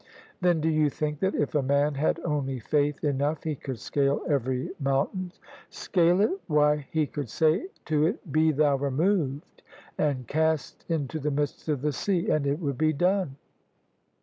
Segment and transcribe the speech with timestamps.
[0.41, 4.23] "Then do you think that if a man had only faith enough he could scale
[4.27, 5.31] every mountain?
[5.69, 6.41] ""Scale it?
[6.47, 8.31] Why he could say to it.
[8.31, 9.61] Be thou removed
[9.99, 13.35] and cast into the midst of the sea: and it would be done.